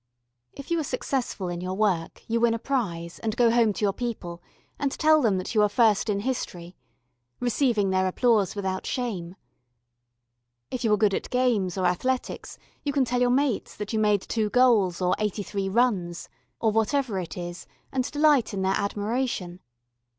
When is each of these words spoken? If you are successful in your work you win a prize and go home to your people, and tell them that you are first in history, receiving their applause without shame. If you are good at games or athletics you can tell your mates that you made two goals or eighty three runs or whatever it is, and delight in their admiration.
If 0.53 0.71
you 0.71 0.79
are 0.79 0.83
successful 0.83 1.47
in 1.47 1.61
your 1.61 1.75
work 1.75 2.23
you 2.27 2.39
win 2.39 2.55
a 2.55 2.57
prize 2.57 3.19
and 3.19 3.37
go 3.37 3.51
home 3.51 3.71
to 3.73 3.85
your 3.85 3.93
people, 3.93 4.41
and 4.79 4.91
tell 4.91 5.21
them 5.21 5.37
that 5.37 5.53
you 5.53 5.61
are 5.61 5.69
first 5.69 6.09
in 6.09 6.21
history, 6.21 6.75
receiving 7.39 7.91
their 7.91 8.07
applause 8.07 8.55
without 8.55 8.87
shame. 8.87 9.35
If 10.71 10.83
you 10.83 10.91
are 10.91 10.97
good 10.97 11.13
at 11.13 11.29
games 11.29 11.77
or 11.77 11.85
athletics 11.85 12.57
you 12.83 12.91
can 12.91 13.05
tell 13.05 13.21
your 13.21 13.29
mates 13.29 13.75
that 13.75 13.93
you 13.93 13.99
made 13.99 14.21
two 14.23 14.49
goals 14.49 15.01
or 15.03 15.13
eighty 15.19 15.43
three 15.43 15.69
runs 15.69 16.29
or 16.59 16.71
whatever 16.71 17.19
it 17.19 17.37
is, 17.37 17.67
and 17.91 18.09
delight 18.09 18.55
in 18.55 18.63
their 18.63 18.73
admiration. 18.75 19.59